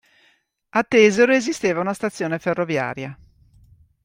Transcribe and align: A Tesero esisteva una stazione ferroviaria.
A 0.71 0.81
Tesero 0.83 1.31
esisteva 1.31 1.79
una 1.79 1.93
stazione 1.93 2.39
ferroviaria. 2.39 3.15